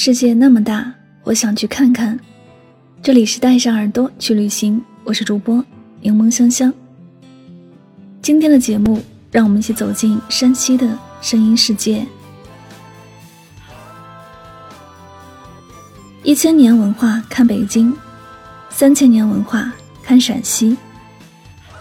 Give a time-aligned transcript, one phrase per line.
[0.00, 2.16] 世界那么大，我想去看看。
[3.02, 5.62] 这里是带上耳朵去旅行，我是主播
[6.00, 6.72] 柠檬香香。
[8.22, 12.06] 今天的节目，让我们一起走进山西的声音世界。
[16.22, 17.92] 一千年文化看北京，
[18.70, 19.72] 三千年文化
[20.04, 20.76] 看陕西，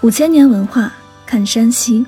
[0.01, 0.91] 五千年文化
[1.23, 2.03] 看山西。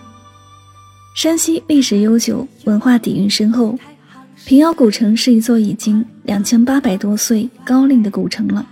[1.14, 3.78] 山西历史悠久，文化底蕴深厚。
[4.50, 8.67] 平遥古城是一座已经两千八百多岁高龄的古城了。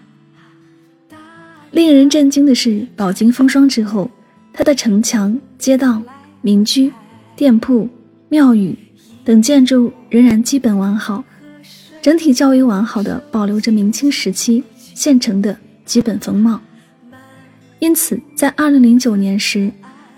[1.69, 4.09] 令人震惊的是，饱经风霜之后，
[4.51, 6.01] 它的城墙、街道、
[6.41, 6.91] 民居、
[7.35, 7.87] 店铺、
[8.27, 8.75] 庙宇
[9.23, 11.23] 等建筑仍然基本完好，
[12.01, 14.63] 整体较为完好的保留着明清时期
[14.95, 16.59] 县城的基本风貌。
[17.77, 19.71] 因此，在二零零九年时，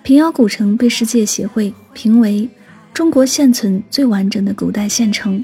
[0.04, 2.50] 平遥古城被世界协会评为。
[2.94, 5.44] 中国现存最完整的古代县城，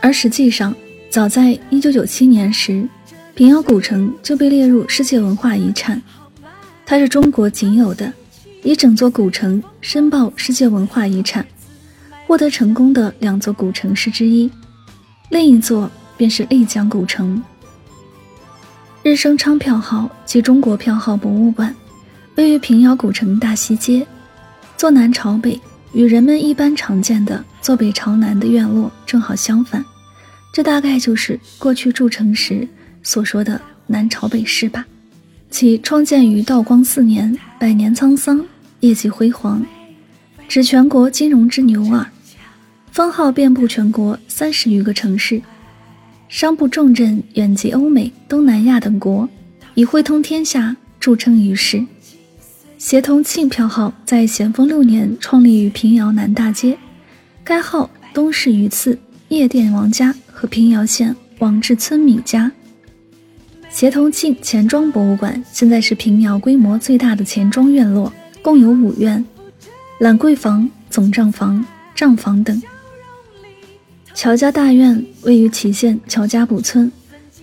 [0.00, 0.74] 而实际上，
[1.10, 2.88] 早在1997年时，
[3.34, 6.00] 平遥古城就被列入世界文化遗产。
[6.86, 8.12] 它是中国仅有的
[8.62, 11.46] 以整座古城申报世界文化遗产
[12.26, 14.50] 获得成功的两座古城市之一。
[15.28, 17.42] 另一座便是丽江古城。
[19.02, 21.74] 日升昌票号及中国票号博物馆
[22.36, 24.06] 位于平遥古城大西街，
[24.76, 25.58] 坐南朝北。
[25.92, 29.84] 与人们一般常见的坐北朝南的院落正好相反，
[30.52, 32.66] 这大概就是过去筑城时
[33.02, 34.86] 所说的南朝北市吧。
[35.50, 38.44] 其创建于道光四年，百年沧桑，
[38.80, 39.66] 业绩辉煌，
[40.46, 42.06] 指全国金融之牛耳，
[42.92, 45.42] 封号遍布全国三十余个城市，
[46.28, 49.28] 商埠重镇远及欧美、东南亚等国，
[49.74, 51.84] 以汇通天下著称于世。
[52.80, 56.78] 协同庆票号在咸丰六年创立于平遥南大街，
[57.44, 58.98] 该号东市榆次
[59.28, 62.50] 夜店王家和平遥县王志村米家。
[63.68, 68.10] 协同庆钱庄博物馆现在是平遥规模最大的钱庄院落，
[68.40, 69.22] 共有五院、
[69.98, 71.62] 揽柜房、总账房、
[71.94, 72.62] 账房等。
[74.14, 76.90] 乔家大院位于祁县乔家堡村，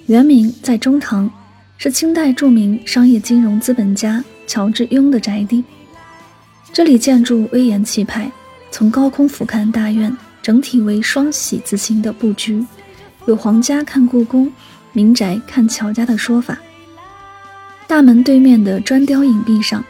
[0.07, 1.29] 原名在中堂，
[1.77, 4.23] 是清代著名商业金融资本家。
[4.47, 5.63] 乔致庸的宅邸，
[6.73, 8.31] 这里建筑威严气派。
[8.71, 12.65] 从高空俯瞰大院，整体为双喜字形的布局，
[13.25, 14.51] 有皇家看故宫、
[14.91, 16.57] 民宅看乔家的说法。
[17.87, 19.83] 大门对面的砖雕影壁上，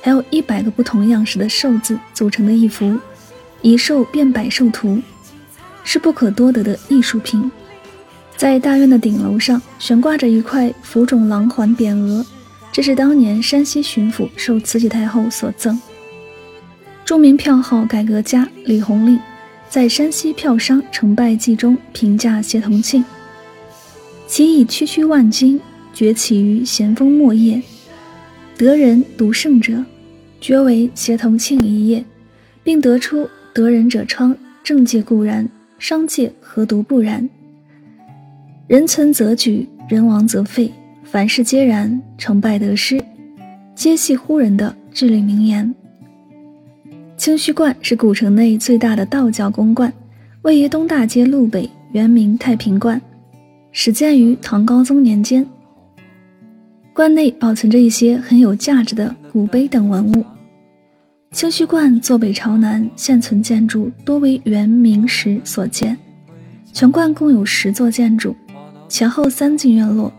[0.00, 2.86] 还有一百个不同样式的寿字组成的一幅
[3.60, 4.96] 《一寿变百寿图》，
[5.84, 7.50] 是不可多得的艺术品。
[8.36, 12.24] 在大院的顶楼上悬挂着一块浮肿狼环匾额。
[12.72, 15.78] 这是当年山西巡抚受慈禧太后所赠。
[17.04, 19.20] 著名票号改革家李弘令
[19.68, 23.04] 在《山西票商成败记》中评价协同庆：
[24.26, 25.60] 其以区区万金
[25.92, 27.60] 崛起于咸丰末叶，
[28.56, 29.84] 得人独胜者，
[30.40, 32.02] 绝为协同庆一业，
[32.62, 34.34] 并得出得人者昌，
[34.64, 35.46] 政界固然，
[35.78, 37.28] 商界何独不然？
[38.66, 40.72] 人存则举，人亡则废。
[41.12, 42.98] 凡事皆然，成败得失，
[43.74, 45.74] 皆系乎人的至理名言。
[47.18, 49.92] 清虚观是古城内最大的道教宫观，
[50.40, 52.98] 位于东大街路北，原名太平观，
[53.72, 55.46] 始建于唐高宗年间。
[56.94, 60.24] 观内保存着一些很有价值的古碑等文物。
[61.30, 65.94] 清虚观坐北朝南，现存建筑多为元明时所建，
[66.72, 68.34] 全观共有十座建筑，
[68.88, 70.10] 前后三进院落。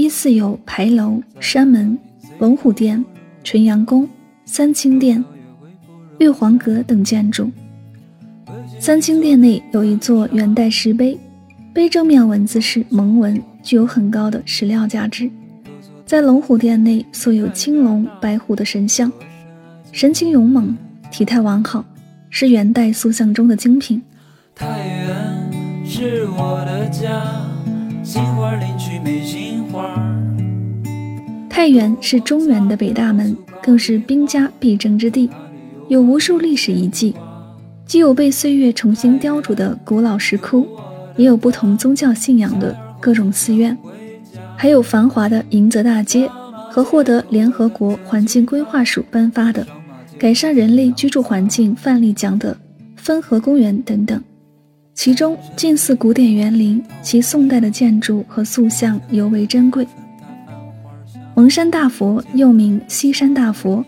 [0.00, 1.98] 依次有牌楼、山门、
[2.38, 3.04] 龙虎殿、
[3.44, 4.08] 纯阳宫、
[4.46, 5.22] 三清殿、
[6.16, 7.50] 玉皇阁等建筑。
[8.78, 11.18] 三清殿内有一座元代石碑，
[11.74, 15.30] 碑正面文字是蒙文，具有很高的史料价值。
[16.06, 19.12] 在龙虎殿内塑有青龙、白虎的神像，
[19.92, 20.74] 神情勇猛，
[21.10, 21.84] 体态完好，
[22.30, 24.00] 是元代塑像中的精品。
[24.54, 27.49] 太原是我的家，
[28.12, 29.94] 杏花林区美杏花。
[31.48, 35.30] 太原是中原的北大门，更是兵家必争之地，
[35.86, 37.14] 有无数历史遗迹，
[37.86, 40.66] 既有被岁月重新雕琢的古老石窟，
[41.16, 43.78] 也有不同宗教信仰的各种寺院。
[44.56, 46.28] 还有繁华的迎泽大街
[46.68, 49.64] 和获得联合国环境规划署颁发的
[50.18, 52.56] 改善人类居住环境范例奖的
[52.96, 54.20] 汾河公园等等，
[55.02, 59.88] 其中近似古典园林，其宋代的建筑和塑像尤为珍贵。
[61.34, 63.82] 蒙山大佛又名西山大佛，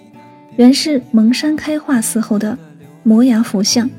[0.57, 2.59] 原是蒙山开化寺后的
[3.03, 3.91] 摩崖佛像，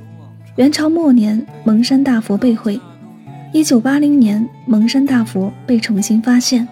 [0.55, 2.81] 元朝末年蒙山大佛被毁。
[3.51, 6.67] 一九八零年，蒙山大佛被重新发现。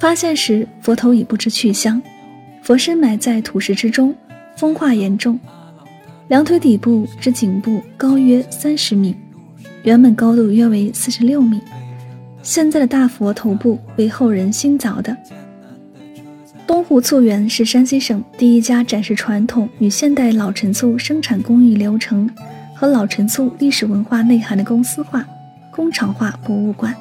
[0.00, 2.02] 发现时，佛头已不知去向，
[2.60, 4.12] 佛身埋在土石之中，
[4.56, 5.38] 风化严重。
[6.26, 9.14] 两腿底部至颈部高约三十米，
[9.88, 11.58] 原本高度约为四十六米。
[12.42, 15.16] 现在的大佛头部为后人新凿的。
[16.66, 22.28] 东湖醋园是山西省第一家展示传统与现代老陈醋生产工艺流程
[22.76, 25.26] 和老陈醋历史文化内涵的公司化。
[25.70, 26.94] 工厂化博物馆、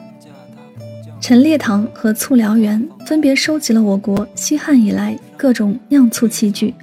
[1.20, 6.74] 陈列堂和醋疗园分别收集了我国西汉以来各种酿醋器具、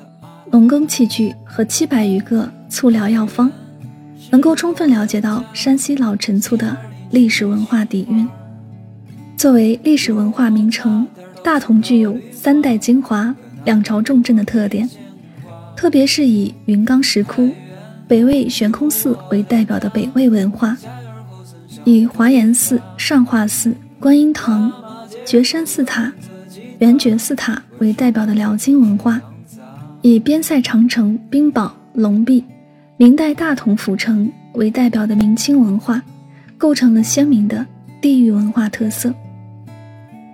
[0.50, 3.50] 农耕器具和七百余个醋疗药方，
[4.30, 6.76] 能够充分了解到山西老陈醋的
[7.10, 8.28] 历史文化底蕴。
[9.36, 11.06] 作为历史文化名城，
[11.42, 13.34] 大同具有三代精华、
[13.64, 14.88] 两朝重镇的特点，
[15.76, 17.50] 特别是以云冈石窟、
[18.08, 20.76] 北魏悬空寺为代表的北魏文化。
[21.84, 24.72] 以华严寺、上化寺、观音堂、
[25.26, 26.10] 觉山寺塔、
[26.78, 29.20] 圆觉寺塔为代表的辽金文化，
[30.00, 32.42] 以边塞长城、冰堡、龙壁、
[32.96, 36.00] 明代大同府城为代表的明清文化，
[36.56, 37.66] 构成了鲜明的
[38.00, 39.12] 地域文化特色。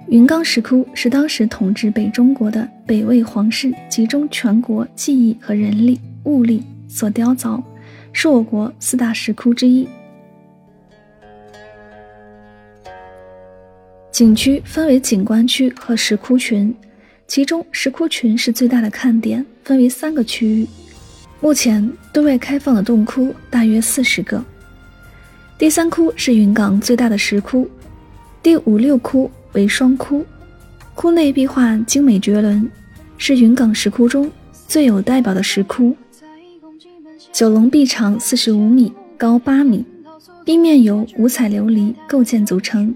[0.08, 7.62] 云冈石窟是当时统治北中国的北魏皇室集中全国技艺和人力物力所雕凿，
[8.12, 9.88] 是我国四大石窟之一。
[14.12, 16.74] 景区分为景观区和石窟群，
[17.26, 20.66] 其中石窟群是最大的看点，分为三个区域。
[21.40, 24.44] 目前对外开放的洞窟大约四十个。
[25.56, 27.68] 第三窟是云冈最大的石窟，
[28.42, 30.24] 第五六窟为双窟，
[30.94, 32.70] 窟内壁画精美绝伦，
[33.16, 34.30] 是云冈石窟中
[34.68, 35.96] 最有代表的石窟。
[37.32, 39.84] 九龙壁长四十五米，高八米，
[40.44, 42.94] 壁面由五彩琉璃构件组成。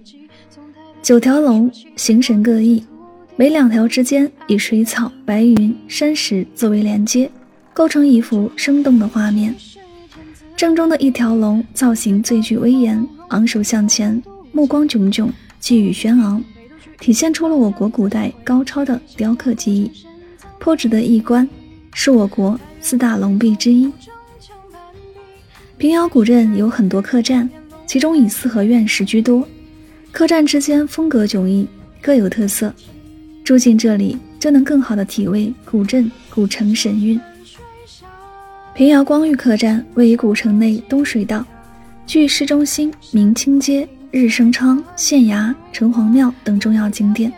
[1.02, 2.84] 九条龙形神各异，
[3.36, 7.30] 每两条之间以水草、白云、山石作为连接，
[7.74, 9.54] 构成一幅生动的画面。
[10.56, 14.22] 正中的一条龙造型最具威严，昂首向前，
[14.52, 15.28] 目光炯炯，
[15.58, 16.42] 气宇轩昂，
[17.00, 19.90] 体现出了我国古代高超的雕刻技艺，
[20.60, 21.46] 颇值得一观，
[21.92, 23.90] 是我国四大龙壁之一。
[25.76, 27.50] 平遥古镇有很多客栈，
[27.84, 29.46] 其中以四合院式居多。
[30.12, 31.66] 客栈之间风格迥异，
[32.00, 32.72] 各有特色。
[33.42, 37.20] 住进这里，就能更好的体味古镇古城神韵。
[38.74, 41.44] 平遥光裕客栈位于古城内东水道，
[42.08, 47.32] 距市中心、明清街、日升昌、县衙、城隍庙等重要景点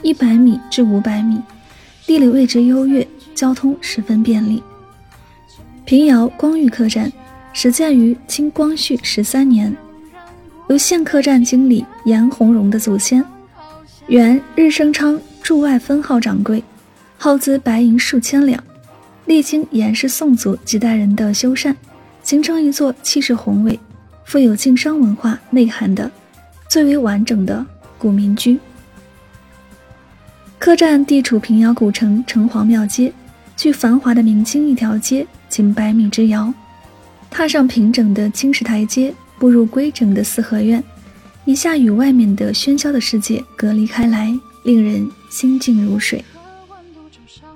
[0.00, 1.42] 一百米至五百米，
[2.06, 4.62] 地理位置优越，交通十分便利。
[5.84, 7.12] 平遥光裕客栈
[7.52, 9.76] 始建于清光绪十三年。
[10.70, 13.22] 由现客栈经理严洪荣的祖先，
[14.06, 16.64] 原日升昌驻外分号掌柜，
[17.18, 18.62] 耗资白银数千两，
[19.28, 21.74] 历经严氏宋祖几代人的修缮，
[22.22, 23.78] 形成一座气势宏伟、
[24.24, 26.10] 富有晋商文化内涵的
[26.66, 27.64] 最为完整的
[27.98, 28.58] 古民居。
[30.58, 33.12] 客栈地处平遥古城城隍庙街，
[33.54, 36.50] 距繁华的明清一条街仅百米之遥，
[37.30, 39.14] 踏上平整的青石台阶。
[39.38, 40.82] 步入规整的四合院，
[41.44, 46.24] 一下与外面的喧嚣的世界隔离开来，令人心静如水。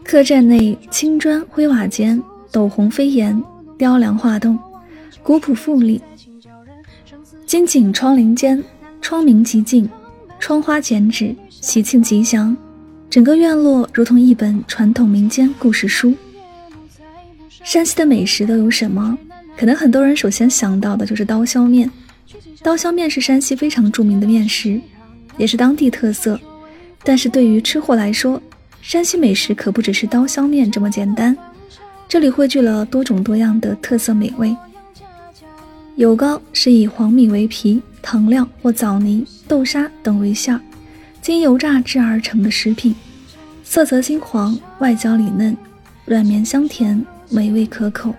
[0.05, 3.43] 客栈内青砖灰瓦间，斗红飞檐，
[3.79, 4.59] 雕梁画栋，
[5.23, 6.01] 古朴富丽。
[7.47, 8.63] 金井窗棂间，
[9.01, 9.89] 窗明几净，
[10.39, 12.55] 窗花剪纸，喜庆吉祥。
[13.09, 16.15] 整个院落如同一本传统民间故事书。
[17.63, 19.17] 山西的美食都有什么？
[19.57, 21.91] 可能很多人首先想到的就是刀削面。
[22.63, 24.81] 刀削面是山西非常著名的面食，
[25.37, 26.39] 也是当地特色。
[27.05, 28.41] 但是对于吃货来说，
[28.83, 31.37] 山西美食可不只是刀削面这么简单，
[32.09, 34.55] 这里汇聚了多种多样的特色美味。
[35.95, 40.61] 油糕是以黄米为皮，糖料或枣泥、豆沙等为馅，
[41.21, 42.93] 经油炸制而成的食品，
[43.63, 45.57] 色泽金黄，外焦里嫩，
[46.05, 48.13] 软绵香甜，美味可口。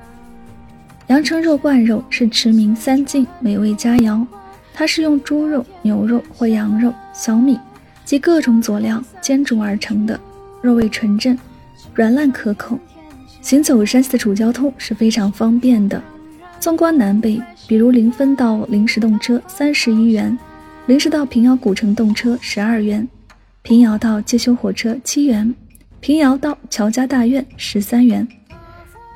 [1.07, 4.25] 阳澄肉灌肉是驰名三晋美味佳肴，
[4.73, 7.59] 它是用猪肉、牛肉或羊肉、小米
[8.05, 10.17] 及各种佐料煎煮而成的。
[10.63, 11.37] 肉味纯正，
[11.93, 12.79] 软烂可口。
[13.41, 16.01] 行走山西的主交通是非常方便的，
[16.57, 20.39] 纵观南北，比如临汾到临时动车三十一元，
[20.85, 23.05] 临时到平遥古城动车十二元，
[23.61, 25.53] 平遥到介休火车七元，
[25.99, 28.25] 平遥到乔家大院十三元，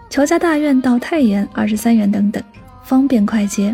[0.10, 2.44] 乔家大院到太原二十三元等等，
[2.84, 3.74] 方便快捷。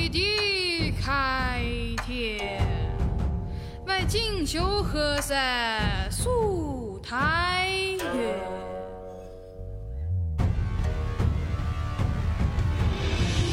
[4.11, 8.35] 锦绣河山素太原，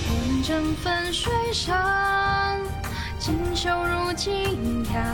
[0.02, 2.58] 天真分水山，
[3.20, 5.04] 锦绣如锦阳。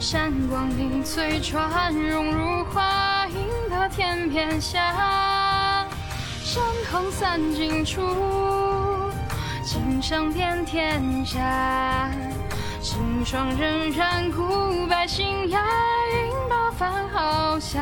[0.00, 5.86] 山光映翠川，融入画映得天边霞。
[6.42, 8.00] 山横三尽处，
[9.62, 12.10] 锦上遍天下。
[12.84, 15.58] 清霜荏苒，枯柏新芽，
[16.28, 17.80] 映到繁好霞。